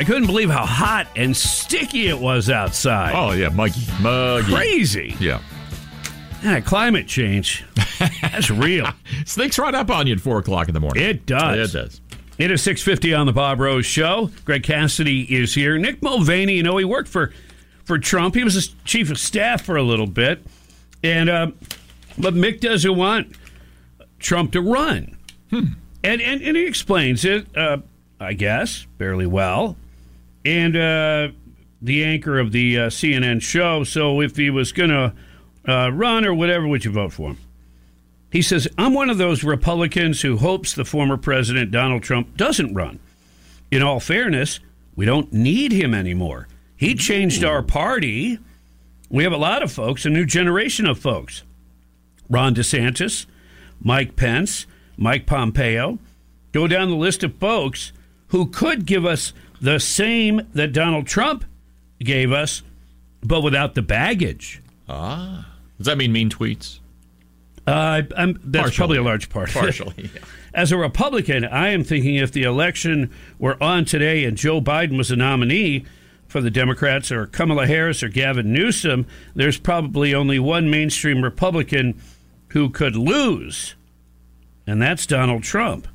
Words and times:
I 0.00 0.04
couldn't 0.04 0.26
believe 0.26 0.50
how 0.50 0.66
hot 0.66 1.06
and 1.14 1.36
sticky 1.36 2.08
it 2.08 2.18
was 2.18 2.50
outside. 2.50 3.12
Oh 3.14 3.32
yeah, 3.32 3.48
muggy, 3.48 3.82
muggy. 4.00 4.52
crazy! 4.52 5.16
Yeah. 5.20 5.40
Yeah, 6.42 6.60
climate 6.60 7.06
change. 7.06 7.64
That's 8.20 8.50
real. 8.50 8.88
Sneaks 9.24 9.58
right 9.58 9.74
up 9.74 9.90
on 9.90 10.06
you 10.06 10.14
at 10.14 10.20
four 10.20 10.38
o'clock 10.38 10.68
in 10.68 10.74
the 10.74 10.80
morning. 10.80 11.02
It 11.02 11.24
does. 11.24 11.74
It 11.74 11.78
does. 11.78 12.00
It 12.36 12.50
is 12.50 12.62
six 12.62 12.82
fifty 12.82 13.14
on 13.14 13.26
the 13.26 13.32
Bob 13.32 13.60
Rose 13.60 13.86
Show. 13.86 14.30
Greg 14.44 14.62
Cassidy 14.64 15.22
is 15.22 15.54
here. 15.54 15.78
Mick 15.78 16.02
Mulvaney, 16.02 16.54
you 16.54 16.62
know, 16.62 16.76
he 16.76 16.84
worked 16.84 17.08
for 17.08 17.32
for 17.84 17.98
Trump. 17.98 18.34
He 18.34 18.42
was 18.44 18.54
his 18.54 18.74
chief 18.84 19.10
of 19.10 19.18
staff 19.18 19.62
for 19.62 19.76
a 19.76 19.82
little 19.82 20.06
bit, 20.08 20.44
and 21.02 21.30
uh, 21.30 21.50
but 22.18 22.34
Mick 22.34 22.60
doesn't 22.60 22.96
want 22.96 23.36
Trump 24.18 24.52
to 24.52 24.60
run, 24.60 25.16
and, 25.52 25.76
and 26.02 26.42
and 26.42 26.56
he 26.56 26.66
explains 26.66 27.24
it, 27.24 27.46
uh, 27.56 27.78
I 28.18 28.32
guess, 28.32 28.86
fairly 28.98 29.26
well. 29.26 29.76
And 30.44 30.76
uh, 30.76 31.28
the 31.80 32.04
anchor 32.04 32.38
of 32.38 32.52
the 32.52 32.78
uh, 32.78 32.86
CNN 32.88 33.42
show. 33.42 33.84
So 33.84 34.20
if 34.20 34.36
he 34.36 34.50
was 34.50 34.72
going 34.72 34.90
to 34.90 35.12
uh, 35.68 35.90
run 35.92 36.24
or 36.24 36.34
whatever, 36.34 36.66
would 36.66 36.84
you 36.84 36.90
vote 36.90 37.12
for 37.12 37.30
him? 37.30 37.38
He 38.30 38.42
says, 38.42 38.66
I'm 38.76 38.94
one 38.94 39.10
of 39.10 39.18
those 39.18 39.44
Republicans 39.44 40.22
who 40.22 40.38
hopes 40.38 40.72
the 40.72 40.84
former 40.84 41.16
president, 41.16 41.70
Donald 41.70 42.02
Trump, 42.02 42.36
doesn't 42.36 42.74
run. 42.74 42.98
In 43.70 43.82
all 43.82 44.00
fairness, 44.00 44.60
we 44.96 45.06
don't 45.06 45.32
need 45.32 45.72
him 45.72 45.94
anymore. 45.94 46.48
He 46.76 46.94
changed 46.94 47.44
our 47.44 47.62
party. 47.62 48.38
We 49.08 49.22
have 49.22 49.32
a 49.32 49.36
lot 49.36 49.62
of 49.62 49.70
folks, 49.70 50.04
a 50.04 50.10
new 50.10 50.26
generation 50.26 50.86
of 50.86 50.98
folks. 50.98 51.44
Ron 52.28 52.54
DeSantis, 52.54 53.26
Mike 53.80 54.16
Pence, 54.16 54.66
Mike 54.96 55.26
Pompeo. 55.26 55.98
Go 56.52 56.66
down 56.66 56.90
the 56.90 56.96
list 56.96 57.22
of 57.22 57.36
folks 57.36 57.92
who 58.28 58.46
could 58.46 58.86
give 58.86 59.04
us 59.06 59.32
the 59.64 59.80
same 59.80 60.42
that 60.52 60.74
Donald 60.74 61.06
Trump 61.06 61.44
gave 61.98 62.32
us, 62.32 62.62
but 63.22 63.40
without 63.40 63.74
the 63.74 63.80
baggage. 63.80 64.60
Ah. 64.90 65.48
Does 65.78 65.86
that 65.86 65.96
mean 65.96 66.12
mean 66.12 66.28
tweets? 66.28 66.80
Uh, 67.66 68.02
I'm, 68.14 68.38
that's 68.44 68.64
Partially. 68.64 68.76
probably 68.76 68.96
a 68.98 69.02
large 69.02 69.30
part. 69.30 69.50
Partially. 69.50 70.10
yeah. 70.14 70.20
As 70.54 70.70
a 70.70 70.76
Republican, 70.76 71.46
I 71.46 71.70
am 71.70 71.82
thinking 71.82 72.16
if 72.16 72.30
the 72.30 72.42
election 72.42 73.10
were 73.38 73.60
on 73.62 73.86
today 73.86 74.24
and 74.24 74.36
Joe 74.36 74.60
Biden 74.60 74.98
was 74.98 75.10
a 75.10 75.16
nominee 75.16 75.86
for 76.28 76.42
the 76.42 76.50
Democrats 76.50 77.10
or 77.10 77.26
Kamala 77.26 77.66
Harris 77.66 78.02
or 78.02 78.08
Gavin 78.08 78.52
Newsom, 78.52 79.06
there's 79.34 79.56
probably 79.58 80.14
only 80.14 80.38
one 80.38 80.68
mainstream 80.68 81.24
Republican 81.24 81.98
who 82.48 82.68
could 82.68 82.96
lose, 82.96 83.74
and 84.66 84.80
that's 84.80 85.06
Donald 85.06 85.42
Trump. 85.42 85.88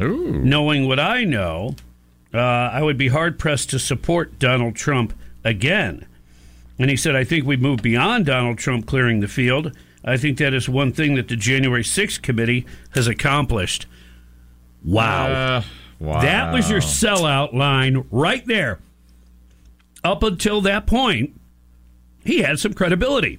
Ooh. 0.00 0.32
Knowing 0.44 0.86
what 0.86 1.00
I 1.00 1.24
know, 1.24 1.74
uh, 2.34 2.38
I 2.38 2.82
would 2.82 2.98
be 2.98 3.08
hard 3.08 3.38
pressed 3.38 3.70
to 3.70 3.78
support 3.78 4.38
Donald 4.38 4.76
Trump 4.76 5.14
again. 5.44 6.06
And 6.78 6.90
he 6.90 6.96
said, 6.96 7.16
I 7.16 7.24
think 7.24 7.46
we've 7.46 7.60
moved 7.60 7.82
beyond 7.82 8.26
Donald 8.26 8.58
Trump 8.58 8.86
clearing 8.86 9.20
the 9.20 9.28
field. 9.28 9.72
I 10.04 10.16
think 10.16 10.38
that 10.38 10.54
is 10.54 10.68
one 10.68 10.92
thing 10.92 11.14
that 11.14 11.28
the 11.28 11.36
January 11.36 11.82
6th 11.82 12.22
committee 12.22 12.66
has 12.94 13.06
accomplished. 13.06 13.86
Wow. 14.84 15.26
Uh, 15.26 15.62
wow. 15.98 16.20
That 16.20 16.52
was 16.52 16.70
your 16.70 16.80
sellout 16.80 17.52
line 17.54 18.04
right 18.10 18.46
there. 18.46 18.78
Up 20.04 20.22
until 20.22 20.60
that 20.60 20.86
point, 20.86 21.38
he 22.24 22.42
had 22.42 22.60
some 22.60 22.74
credibility. 22.74 23.38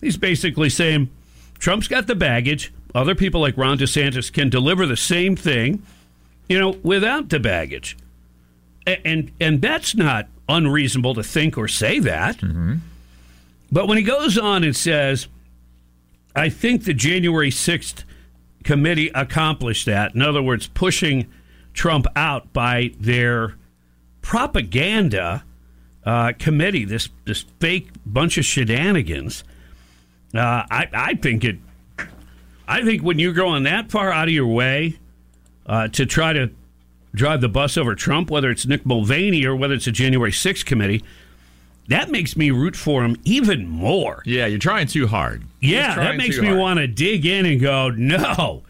He's 0.00 0.16
basically 0.16 0.70
saying 0.70 1.10
Trump's 1.58 1.88
got 1.88 2.06
the 2.06 2.14
baggage. 2.14 2.72
Other 2.94 3.14
people 3.14 3.40
like 3.40 3.56
Ron 3.56 3.78
DeSantis 3.78 4.32
can 4.32 4.48
deliver 4.48 4.86
the 4.86 4.96
same 4.96 5.36
thing, 5.36 5.82
you 6.48 6.58
know, 6.58 6.70
without 6.82 7.28
the 7.28 7.40
baggage. 7.40 7.96
And 8.86 9.30
and 9.40 9.62
that's 9.62 9.94
not 9.94 10.28
unreasonable 10.48 11.14
to 11.14 11.22
think 11.22 11.56
or 11.56 11.68
say 11.68 11.98
that. 12.00 12.40
But 13.70 13.88
when 13.88 13.96
he 13.96 14.04
goes 14.04 14.36
on 14.36 14.64
and 14.64 14.74
says, 14.76 15.28
I 16.34 16.48
think 16.48 16.84
the 16.84 16.94
January 16.94 17.50
6th 17.50 18.04
committee 18.64 19.10
accomplished 19.14 19.86
that. 19.86 20.14
In 20.14 20.22
other 20.22 20.42
words, 20.42 20.66
pushing 20.66 21.26
Trump 21.74 22.06
out 22.16 22.52
by 22.52 22.92
their 23.00 23.56
propaganda 24.20 25.44
uh, 26.04 26.32
committee, 26.38 26.84
this 26.84 27.08
this 27.24 27.44
fake 27.60 27.88
bunch 28.04 28.36
of 28.38 28.44
shenanigans. 28.44 29.44
Uh, 30.34 30.64
I 30.70 30.88
I 30.92 31.14
think 31.14 31.44
it. 31.44 31.58
I 32.66 32.82
think 32.82 33.02
when 33.02 33.18
you're 33.18 33.32
going 33.32 33.64
that 33.64 33.90
far 33.90 34.10
out 34.10 34.28
of 34.28 34.34
your 34.34 34.46
way 34.46 34.98
uh, 35.66 35.88
to 35.88 36.06
try 36.06 36.32
to 36.32 36.50
drive 37.14 37.40
the 37.40 37.48
bus 37.48 37.76
over 37.76 37.94
Trump, 37.94 38.30
whether 38.30 38.50
it's 38.50 38.66
Mick 38.66 38.84
Mulvaney 38.84 39.44
or 39.44 39.54
whether 39.54 39.74
it's 39.74 39.86
a 39.86 39.92
January 39.92 40.32
6th 40.32 40.64
committee, 40.64 41.02
that 41.88 42.10
makes 42.10 42.36
me 42.36 42.50
root 42.50 42.76
for 42.76 43.04
him 43.04 43.16
even 43.24 43.68
more. 43.68 44.22
Yeah, 44.24 44.46
you're 44.46 44.58
trying 44.58 44.86
too 44.86 45.06
hard. 45.06 45.42
Yeah, 45.60 45.94
that 45.96 46.16
makes 46.16 46.38
me 46.38 46.52
want 46.54 46.78
to 46.78 46.86
dig 46.86 47.26
in 47.26 47.44
and 47.44 47.60
go, 47.60 47.90
no, 47.90 48.62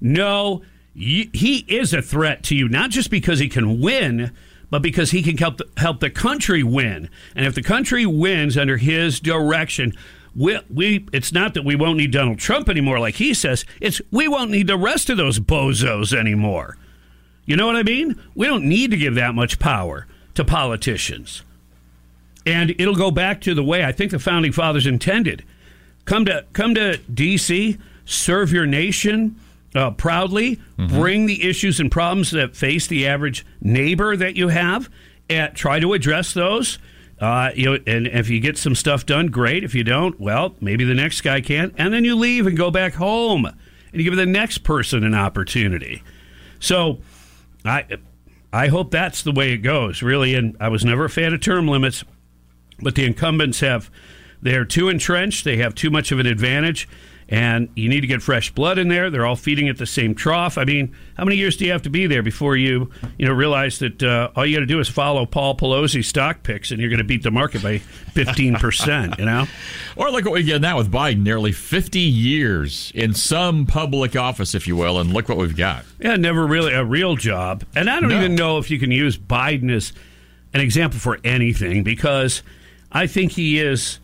no, 0.00 0.62
y- 0.94 1.30
he 1.32 1.64
is 1.66 1.92
a 1.94 2.02
threat 2.02 2.42
to 2.44 2.54
you, 2.54 2.68
not 2.68 2.90
just 2.90 3.10
because 3.10 3.38
he 3.38 3.48
can 3.48 3.80
win, 3.80 4.32
but 4.70 4.82
because 4.82 5.12
he 5.12 5.22
can 5.22 5.36
help 5.38 5.56
the, 5.56 5.68
help 5.78 6.00
the 6.00 6.10
country 6.10 6.62
win. 6.62 7.08
And 7.34 7.46
if 7.46 7.54
the 7.54 7.62
country 7.62 8.04
wins 8.04 8.58
under 8.58 8.76
his 8.76 9.18
direction, 9.18 9.94
we, 10.36 10.60
we 10.72 11.06
it's 11.12 11.32
not 11.32 11.54
that 11.54 11.64
we 11.64 11.74
won't 11.74 11.96
need 11.96 12.12
Donald 12.12 12.38
Trump 12.38 12.68
anymore, 12.68 13.00
like 13.00 13.14
he 13.14 13.32
says. 13.32 13.64
It's 13.80 14.00
we 14.10 14.28
won't 14.28 14.50
need 14.50 14.66
the 14.66 14.76
rest 14.76 15.08
of 15.08 15.16
those 15.16 15.40
bozos 15.40 16.12
anymore. 16.16 16.76
You 17.48 17.56
know 17.56 17.66
what 17.66 17.76
I 17.76 17.82
mean? 17.82 18.14
We 18.34 18.46
don't 18.46 18.68
need 18.68 18.90
to 18.90 18.98
give 18.98 19.14
that 19.14 19.34
much 19.34 19.58
power 19.58 20.06
to 20.34 20.44
politicians. 20.44 21.42
And 22.44 22.74
it'll 22.78 22.94
go 22.94 23.10
back 23.10 23.40
to 23.40 23.54
the 23.54 23.64
way 23.64 23.82
I 23.82 23.90
think 23.90 24.10
the 24.10 24.18
founding 24.18 24.52
fathers 24.52 24.86
intended. 24.86 25.44
Come 26.04 26.26
to 26.26 26.44
come 26.52 26.74
to 26.74 26.98
DC, 27.10 27.78
serve 28.04 28.52
your 28.52 28.66
nation 28.66 29.40
uh, 29.74 29.92
proudly, 29.92 30.60
bring 30.76 31.24
the 31.24 31.48
issues 31.48 31.80
and 31.80 31.90
problems 31.90 32.32
that 32.32 32.54
face 32.54 32.86
the 32.86 33.06
average 33.06 33.46
neighbor 33.62 34.14
that 34.14 34.36
you 34.36 34.48
have, 34.48 34.90
and 35.30 35.54
try 35.54 35.80
to 35.80 35.94
address 35.94 36.34
those. 36.34 36.78
Uh, 37.18 37.50
you 37.54 37.64
know, 37.64 37.78
and 37.86 38.08
if 38.08 38.28
you 38.28 38.40
get 38.40 38.58
some 38.58 38.74
stuff 38.74 39.06
done, 39.06 39.28
great. 39.28 39.64
If 39.64 39.74
you 39.74 39.84
don't, 39.84 40.20
well, 40.20 40.54
maybe 40.60 40.84
the 40.84 40.94
next 40.94 41.22
guy 41.22 41.40
can, 41.40 41.72
and 41.78 41.94
then 41.94 42.04
you 42.04 42.14
leave 42.14 42.46
and 42.46 42.58
go 42.58 42.70
back 42.70 42.92
home, 42.92 43.46
and 43.46 43.56
you 43.92 44.04
give 44.04 44.16
the 44.16 44.26
next 44.26 44.58
person 44.58 45.02
an 45.02 45.14
opportunity. 45.14 46.02
So, 46.60 46.98
I 47.64 47.84
I 48.52 48.68
hope 48.68 48.90
that's 48.90 49.22
the 49.22 49.32
way 49.32 49.52
it 49.52 49.58
goes, 49.58 50.02
really. 50.02 50.34
And 50.34 50.56
I 50.60 50.68
was 50.68 50.84
never 50.84 51.04
a 51.04 51.10
fan 51.10 51.34
of 51.34 51.40
term 51.40 51.68
limits, 51.68 52.04
but 52.80 52.94
the 52.94 53.04
incumbents 53.04 53.60
have 53.60 53.90
they're 54.40 54.64
too 54.64 54.88
entrenched. 54.88 55.44
They 55.44 55.56
have 55.56 55.74
too 55.74 55.90
much 55.90 56.12
of 56.12 56.18
an 56.18 56.26
advantage, 56.26 56.88
and 57.30 57.68
you 57.76 57.88
need 57.90 58.00
to 58.00 58.06
get 58.06 58.22
fresh 58.22 58.50
blood 58.54 58.78
in 58.78 58.88
there. 58.88 59.10
They're 59.10 59.26
all 59.26 59.36
feeding 59.36 59.68
at 59.68 59.76
the 59.76 59.84
same 59.86 60.14
trough. 60.14 60.56
I 60.56 60.64
mean, 60.64 60.94
how 61.16 61.24
many 61.24 61.36
years 61.36 61.56
do 61.58 61.66
you 61.66 61.72
have 61.72 61.82
to 61.82 61.90
be 61.90 62.06
there 62.06 62.22
before 62.22 62.56
you 62.56 62.90
you 63.18 63.26
know 63.26 63.32
realize 63.34 63.78
that 63.80 64.02
uh, 64.02 64.30
all 64.34 64.46
you 64.46 64.56
got 64.56 64.60
to 64.60 64.66
do 64.66 64.80
is 64.80 64.88
follow 64.88 65.26
Paul 65.26 65.56
Pelosi 65.56 66.04
stock 66.04 66.42
picks, 66.42 66.70
and 66.70 66.80
you're 66.80 66.88
going 66.90 66.98
to 66.98 67.04
beat 67.04 67.22
the 67.22 67.30
market 67.30 67.62
by 67.62 67.78
fifteen 67.78 68.54
percent? 68.54 69.18
You 69.18 69.24
know. 69.26 69.46
Or 69.96 70.10
look 70.12 70.24
what 70.24 70.34
we 70.34 70.44
get 70.44 70.60
now 70.60 70.76
with 70.78 70.92
Biden, 70.92 71.24
nearly 71.24 71.50
50 71.50 71.98
years 71.98 72.92
in 72.94 73.14
some 73.14 73.66
public 73.66 74.14
office, 74.14 74.54
if 74.54 74.68
you 74.68 74.76
will, 74.76 75.00
and 75.00 75.12
look 75.12 75.28
what 75.28 75.38
we've 75.38 75.56
got. 75.56 75.84
Yeah, 75.98 76.14
never 76.14 76.46
really 76.46 76.72
a 76.72 76.84
real 76.84 77.16
job. 77.16 77.64
And 77.74 77.90
I 77.90 77.98
don't 77.98 78.10
No. 78.10 78.16
even 78.18 78.36
know 78.36 78.58
if 78.58 78.70
you 78.70 78.78
can 78.78 78.92
use 78.92 79.18
Biden 79.18 79.72
as 79.74 79.92
an 80.54 80.60
example 80.60 81.00
for 81.00 81.18
anything 81.24 81.82
because 81.82 82.44
I 82.92 83.08
think 83.08 83.32
he 83.32 83.58
is 83.58 83.98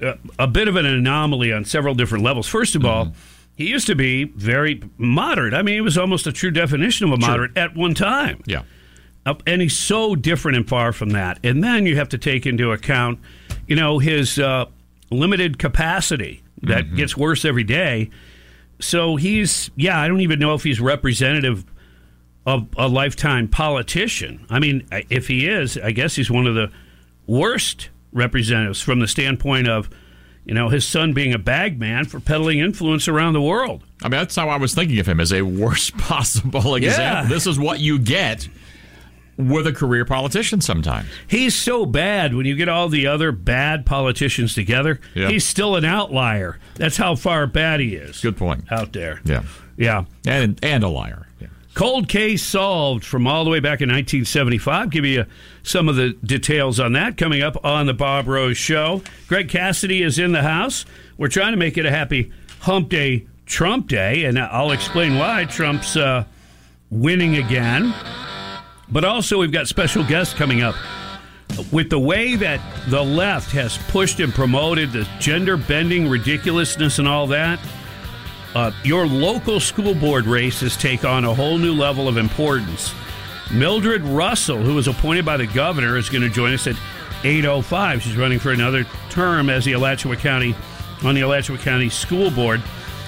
a, 0.00 0.18
a 0.38 0.46
bit 0.46 0.68
of 0.68 0.76
an 0.76 0.86
anomaly 0.86 1.52
on 1.52 1.64
several 1.64 1.94
different 1.94 2.24
levels. 2.24 2.46
First 2.48 2.74
of 2.74 2.84
all, 2.84 3.12
he 3.56 3.68
used 3.68 3.86
to 3.88 3.94
be 3.94 4.24
very 4.24 4.82
moderate. 4.96 5.54
I 5.54 5.62
mean, 5.62 5.74
he 5.74 5.80
was 5.80 5.98
almost 5.98 6.26
a 6.26 6.32
true 6.32 6.50
definition 6.50 7.06
of 7.06 7.12
a 7.12 7.16
moderate 7.18 7.56
at 7.56 7.74
one 7.76 7.94
time. 7.94 8.42
Yeah. 8.46 8.62
Uh, 9.26 9.34
and 9.46 9.60
he's 9.60 9.76
so 9.76 10.14
different 10.14 10.56
and 10.56 10.68
far 10.68 10.92
from 10.92 11.10
that. 11.10 11.38
And 11.42 11.62
then 11.62 11.84
you 11.84 11.96
have 11.96 12.08
to 12.10 12.18
take 12.18 12.46
into 12.46 12.70
account, 12.72 13.18
you 13.66 13.76
know, 13.76 13.98
his 13.98 14.38
uh, 14.38 14.66
limited 15.10 15.58
capacity 15.58 16.42
that 16.62 16.84
Mm-hmm. 16.86 16.96
gets 16.96 17.16
worse 17.16 17.44
every 17.44 17.64
day. 17.64 18.10
So 18.80 19.16
he's, 19.16 19.70
yeah, 19.76 20.00
I 20.00 20.08
don't 20.08 20.20
even 20.20 20.38
know 20.38 20.54
if 20.54 20.62
he's 20.62 20.80
representative 20.80 21.64
of 22.46 22.68
a 22.76 22.88
lifetime 22.88 23.48
politician. 23.48 24.46
I 24.48 24.60
mean, 24.60 24.86
if 25.10 25.28
he 25.28 25.46
is, 25.48 25.76
I 25.76 25.90
guess 25.90 26.14
he's 26.14 26.30
one 26.30 26.46
of 26.46 26.54
the 26.54 26.70
worst 27.26 27.90
representatives 28.12 28.80
from 28.80 29.00
the 29.00 29.08
standpoint 29.08 29.68
of, 29.68 29.90
you 30.44 30.54
know, 30.54 30.68
his 30.68 30.86
son 30.86 31.12
being 31.12 31.34
a 31.34 31.38
bag 31.38 31.78
man 31.78 32.04
for 32.04 32.20
peddling 32.20 32.58
influence 32.58 33.08
around 33.08 33.34
the 33.34 33.42
world. 33.42 33.82
I 34.02 34.06
mean, 34.06 34.18
that's 34.18 34.36
how 34.36 34.48
I 34.48 34.56
was 34.56 34.74
thinking 34.74 34.98
of 34.98 35.06
him 35.06 35.20
as 35.20 35.32
a 35.32 35.42
worst 35.42 35.96
possible 35.98 36.74
example. 36.74 37.34
This 37.34 37.46
is 37.46 37.58
what 37.58 37.80
you 37.80 37.98
get 37.98 38.48
with 39.36 39.66
a 39.66 39.72
career 39.72 40.04
politician 40.04 40.60
sometimes. 40.60 41.08
He's 41.28 41.54
so 41.54 41.86
bad 41.86 42.34
when 42.34 42.44
you 42.44 42.56
get 42.56 42.68
all 42.68 42.88
the 42.88 43.06
other 43.06 43.30
bad 43.30 43.86
politicians 43.86 44.52
together. 44.54 45.00
Yeah. 45.14 45.28
He's 45.28 45.44
still 45.44 45.76
an 45.76 45.84
outlier. 45.84 46.58
That's 46.74 46.96
how 46.96 47.14
far 47.14 47.46
bad 47.46 47.80
he 47.80 47.94
is. 47.94 48.20
Good 48.20 48.36
point. 48.36 48.70
Out 48.70 48.92
there. 48.92 49.20
Yeah. 49.24 49.44
Yeah. 49.76 50.04
And 50.26 50.58
and 50.62 50.82
a 50.82 50.88
liar. 50.88 51.27
Cold 51.74 52.08
case 52.08 52.42
solved 52.42 53.04
from 53.04 53.26
all 53.26 53.44
the 53.44 53.50
way 53.50 53.60
back 53.60 53.80
in 53.80 53.88
1975. 53.88 54.90
Give 54.90 55.04
you 55.04 55.26
some 55.62 55.88
of 55.88 55.96
the 55.96 56.10
details 56.24 56.80
on 56.80 56.92
that 56.94 57.16
coming 57.16 57.42
up 57.42 57.62
on 57.64 57.86
the 57.86 57.94
Bob 57.94 58.26
Rose 58.26 58.56
Show. 58.56 59.02
Greg 59.28 59.48
Cassidy 59.48 60.02
is 60.02 60.18
in 60.18 60.32
the 60.32 60.42
house. 60.42 60.84
We're 61.16 61.28
trying 61.28 61.52
to 61.52 61.58
make 61.58 61.78
it 61.78 61.86
a 61.86 61.90
happy 61.90 62.32
Hump 62.60 62.88
Day, 62.88 63.26
Trump 63.46 63.86
Day, 63.88 64.24
and 64.24 64.38
I'll 64.38 64.72
explain 64.72 65.18
why 65.18 65.44
Trump's 65.44 65.96
uh, 65.96 66.24
winning 66.90 67.36
again. 67.36 67.94
But 68.90 69.04
also, 69.04 69.38
we've 69.38 69.52
got 69.52 69.68
special 69.68 70.02
guests 70.04 70.34
coming 70.34 70.62
up. 70.62 70.74
With 71.72 71.90
the 71.90 71.98
way 71.98 72.36
that 72.36 72.60
the 72.88 73.02
left 73.02 73.50
has 73.52 73.78
pushed 73.88 74.20
and 74.20 74.32
promoted 74.32 74.92
the 74.92 75.08
gender 75.18 75.56
bending 75.56 76.08
ridiculousness 76.08 76.98
and 76.98 77.08
all 77.08 77.26
that, 77.28 77.58
uh, 78.54 78.72
your 78.82 79.06
local 79.06 79.60
school 79.60 79.94
board 79.94 80.26
races 80.26 80.76
take 80.76 81.04
on 81.04 81.24
a 81.24 81.34
whole 81.34 81.58
new 81.58 81.74
level 81.74 82.08
of 82.08 82.16
importance. 82.16 82.94
Mildred 83.52 84.02
Russell, 84.02 84.58
who 84.58 84.74
was 84.74 84.88
appointed 84.88 85.24
by 85.24 85.36
the 85.36 85.46
governor, 85.46 85.96
is 85.96 86.08
going 86.08 86.22
to 86.22 86.28
join 86.28 86.52
us 86.52 86.66
at 86.66 86.76
8.05. 87.22 88.00
She's 88.00 88.16
running 88.16 88.38
for 88.38 88.52
another 88.52 88.84
term 89.10 89.50
as 89.50 89.64
the 89.64 89.72
Alachua 89.72 90.16
County 90.16 90.54
on 91.02 91.14
the 91.14 91.22
Alachua 91.22 91.58
County 91.58 91.88
School 91.88 92.30
Board. 92.30 92.62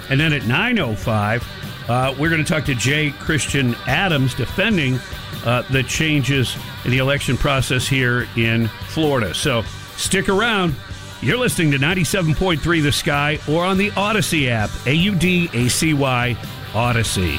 And 0.08 0.18
then 0.18 0.32
at 0.32 0.42
9.05, 0.42 1.88
uh, 1.88 2.14
we're 2.18 2.30
going 2.30 2.44
to 2.44 2.50
talk 2.50 2.64
to 2.64 2.74
J. 2.74 3.10
Christian 3.10 3.74
Adams 3.86 4.34
defending 4.34 4.98
uh, 5.44 5.62
the 5.70 5.82
changes 5.82 6.56
in 6.84 6.90
the 6.90 6.98
election 6.98 7.36
process 7.36 7.86
here 7.86 8.28
in 8.36 8.68
Florida. 8.88 9.34
So 9.34 9.62
stick 9.96 10.28
around. 10.28 10.74
You're 11.22 11.36
listening 11.36 11.70
to 11.72 11.78
97.3 11.78 12.82
The 12.82 12.90
Sky 12.90 13.38
or 13.46 13.62
on 13.62 13.76
the 13.76 13.90
Audacy 13.90 14.48
app, 14.48 14.70
A 14.86 14.94
U 14.94 15.14
D 15.14 15.50
A 15.52 15.68
C 15.68 15.92
Y 15.92 16.34
Audacy. 16.72 17.38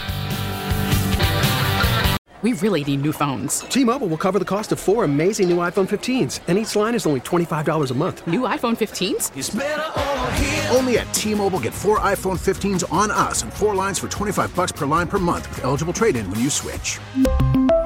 We 2.43 2.53
really 2.53 2.83
need 2.83 3.01
new 3.01 3.11
phones. 3.11 3.61
T-Mobile 3.61 4.07
will 4.07 4.17
cover 4.17 4.39
the 4.39 4.45
cost 4.45 4.71
of 4.71 4.79
four 4.79 5.03
amazing 5.03 5.47
new 5.47 5.57
iPhone 5.57 5.87
15s, 5.87 6.39
and 6.47 6.57
each 6.57 6.75
line 6.75 6.95
is 6.95 7.05
only 7.05 7.19
$25 7.19 7.91
a 7.91 7.93
month. 7.93 8.25
New 8.25 8.41
iPhone 8.41 8.75
15s? 8.75 10.75
Only 10.75 10.97
at 10.97 11.13
T-Mobile 11.13 11.59
get 11.59 11.71
four 11.71 11.99
iPhone 11.99 12.39
15s 12.39 12.91
on 12.91 13.11
us 13.11 13.43
and 13.43 13.53
four 13.53 13.75
lines 13.75 13.99
for 13.99 14.07
25 14.07 14.55
bucks 14.55 14.71
per 14.71 14.87
line 14.87 15.07
per 15.07 15.19
month 15.19 15.47
with 15.49 15.63
eligible 15.63 15.93
trade-in 15.93 16.27
when 16.31 16.39
you 16.39 16.49
switch. 16.49 16.97